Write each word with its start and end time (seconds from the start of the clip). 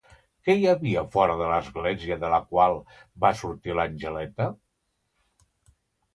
Què 0.47 0.53
hi 0.59 0.63
havia 0.69 1.03
fora 1.15 1.35
de 1.41 1.49
l'església 1.51 2.17
de 2.23 2.31
la 2.35 2.39
qual 2.55 2.79
va 3.27 3.33
sortir 3.43 3.77
l'Angeleta? 3.83 4.51